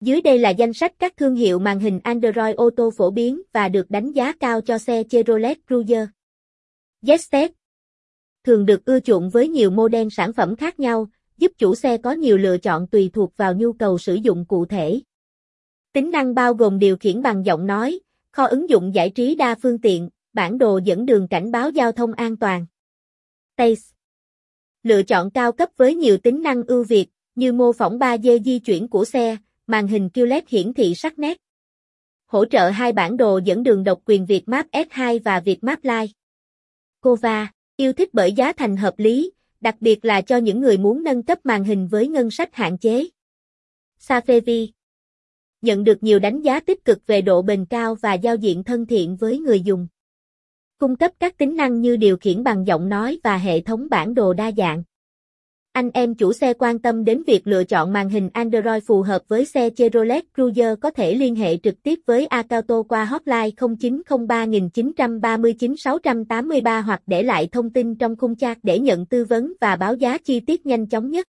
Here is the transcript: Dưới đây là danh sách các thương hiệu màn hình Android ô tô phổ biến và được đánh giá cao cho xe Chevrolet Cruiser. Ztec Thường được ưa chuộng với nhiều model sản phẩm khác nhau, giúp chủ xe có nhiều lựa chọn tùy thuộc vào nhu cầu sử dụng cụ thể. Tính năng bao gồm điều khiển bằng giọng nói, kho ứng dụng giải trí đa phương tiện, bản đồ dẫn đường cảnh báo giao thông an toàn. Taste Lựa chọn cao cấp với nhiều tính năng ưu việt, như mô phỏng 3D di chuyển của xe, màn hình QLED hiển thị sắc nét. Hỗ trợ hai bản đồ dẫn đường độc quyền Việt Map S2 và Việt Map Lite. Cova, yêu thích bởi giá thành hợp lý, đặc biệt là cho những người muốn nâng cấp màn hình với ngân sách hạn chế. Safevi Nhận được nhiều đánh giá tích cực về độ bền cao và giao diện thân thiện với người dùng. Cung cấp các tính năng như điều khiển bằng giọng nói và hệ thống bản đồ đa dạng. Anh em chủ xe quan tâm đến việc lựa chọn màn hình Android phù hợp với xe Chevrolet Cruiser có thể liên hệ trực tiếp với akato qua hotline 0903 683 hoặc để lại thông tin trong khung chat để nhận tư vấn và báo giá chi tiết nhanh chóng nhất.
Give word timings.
Dưới 0.00 0.20
đây 0.20 0.38
là 0.38 0.50
danh 0.50 0.72
sách 0.72 0.92
các 0.98 1.16
thương 1.16 1.34
hiệu 1.34 1.58
màn 1.58 1.78
hình 1.80 2.00
Android 2.04 2.56
ô 2.56 2.70
tô 2.76 2.90
phổ 2.96 3.10
biến 3.10 3.42
và 3.52 3.68
được 3.68 3.90
đánh 3.90 4.12
giá 4.12 4.32
cao 4.40 4.60
cho 4.60 4.78
xe 4.78 5.02
Chevrolet 5.10 5.58
Cruiser. 5.66 6.08
Ztec 7.02 7.48
Thường 8.44 8.66
được 8.66 8.84
ưa 8.84 9.00
chuộng 9.00 9.30
với 9.30 9.48
nhiều 9.48 9.70
model 9.70 10.08
sản 10.10 10.32
phẩm 10.32 10.56
khác 10.56 10.80
nhau, 10.80 11.08
giúp 11.36 11.52
chủ 11.58 11.74
xe 11.74 11.96
có 11.96 12.12
nhiều 12.12 12.36
lựa 12.36 12.58
chọn 12.58 12.86
tùy 12.86 13.10
thuộc 13.12 13.36
vào 13.36 13.54
nhu 13.54 13.72
cầu 13.72 13.98
sử 13.98 14.14
dụng 14.14 14.44
cụ 14.44 14.66
thể. 14.66 15.00
Tính 15.92 16.10
năng 16.10 16.34
bao 16.34 16.54
gồm 16.54 16.78
điều 16.78 16.96
khiển 16.96 17.22
bằng 17.22 17.46
giọng 17.46 17.66
nói, 17.66 18.00
kho 18.32 18.44
ứng 18.44 18.68
dụng 18.70 18.94
giải 18.94 19.10
trí 19.10 19.34
đa 19.34 19.54
phương 19.62 19.78
tiện, 19.78 20.08
bản 20.32 20.58
đồ 20.58 20.80
dẫn 20.84 21.06
đường 21.06 21.28
cảnh 21.28 21.50
báo 21.50 21.70
giao 21.70 21.92
thông 21.92 22.12
an 22.12 22.36
toàn. 22.36 22.66
Taste 23.56 23.96
Lựa 24.82 25.02
chọn 25.02 25.30
cao 25.30 25.52
cấp 25.52 25.68
với 25.76 25.94
nhiều 25.94 26.18
tính 26.18 26.42
năng 26.42 26.62
ưu 26.62 26.84
việt, 26.84 27.06
như 27.34 27.52
mô 27.52 27.72
phỏng 27.72 27.98
3D 27.98 28.42
di 28.42 28.58
chuyển 28.58 28.88
của 28.88 29.04
xe, 29.04 29.36
màn 29.70 29.86
hình 29.86 30.08
QLED 30.14 30.42
hiển 30.48 30.72
thị 30.72 30.94
sắc 30.94 31.18
nét. 31.18 31.38
Hỗ 32.26 32.44
trợ 32.44 32.68
hai 32.68 32.92
bản 32.92 33.16
đồ 33.16 33.40
dẫn 33.44 33.62
đường 33.62 33.84
độc 33.84 34.00
quyền 34.04 34.26
Việt 34.26 34.48
Map 34.48 34.66
S2 34.72 35.20
và 35.24 35.40
Việt 35.40 35.64
Map 35.64 35.78
Lite. 35.84 36.12
Cova, 37.02 37.52
yêu 37.76 37.92
thích 37.92 38.08
bởi 38.12 38.32
giá 38.32 38.52
thành 38.52 38.76
hợp 38.76 38.94
lý, 38.98 39.32
đặc 39.60 39.76
biệt 39.80 40.04
là 40.04 40.20
cho 40.20 40.36
những 40.36 40.60
người 40.60 40.78
muốn 40.78 41.04
nâng 41.04 41.22
cấp 41.22 41.38
màn 41.44 41.64
hình 41.64 41.88
với 41.88 42.08
ngân 42.08 42.30
sách 42.30 42.54
hạn 42.54 42.78
chế. 42.78 43.08
Safevi 44.00 44.68
Nhận 45.62 45.84
được 45.84 46.02
nhiều 46.02 46.18
đánh 46.18 46.42
giá 46.42 46.60
tích 46.60 46.84
cực 46.84 47.06
về 47.06 47.22
độ 47.22 47.42
bền 47.42 47.64
cao 47.64 47.94
và 47.94 48.14
giao 48.14 48.36
diện 48.36 48.64
thân 48.64 48.86
thiện 48.86 49.16
với 49.16 49.38
người 49.38 49.60
dùng. 49.60 49.88
Cung 50.78 50.96
cấp 50.96 51.10
các 51.18 51.38
tính 51.38 51.56
năng 51.56 51.80
như 51.80 51.96
điều 51.96 52.16
khiển 52.16 52.44
bằng 52.44 52.66
giọng 52.66 52.88
nói 52.88 53.20
và 53.24 53.36
hệ 53.36 53.60
thống 53.60 53.88
bản 53.90 54.14
đồ 54.14 54.32
đa 54.32 54.52
dạng. 54.56 54.82
Anh 55.72 55.90
em 55.94 56.14
chủ 56.14 56.32
xe 56.32 56.54
quan 56.54 56.78
tâm 56.78 57.04
đến 57.04 57.22
việc 57.26 57.46
lựa 57.46 57.64
chọn 57.64 57.92
màn 57.92 58.08
hình 58.08 58.30
Android 58.32 58.84
phù 58.86 59.02
hợp 59.02 59.22
với 59.28 59.44
xe 59.44 59.70
Chevrolet 59.70 60.24
Cruiser 60.34 60.78
có 60.80 60.90
thể 60.90 61.14
liên 61.14 61.34
hệ 61.34 61.56
trực 61.56 61.82
tiếp 61.82 61.98
với 62.06 62.26
akato 62.26 62.82
qua 62.82 63.04
hotline 63.04 63.50
0903 63.78 65.36
683 65.78 66.80
hoặc 66.80 67.02
để 67.06 67.22
lại 67.22 67.48
thông 67.52 67.70
tin 67.70 67.94
trong 67.94 68.16
khung 68.16 68.36
chat 68.36 68.58
để 68.62 68.78
nhận 68.78 69.06
tư 69.06 69.24
vấn 69.24 69.52
và 69.60 69.76
báo 69.76 69.94
giá 69.94 70.18
chi 70.18 70.40
tiết 70.40 70.66
nhanh 70.66 70.86
chóng 70.86 71.10
nhất. 71.10 71.26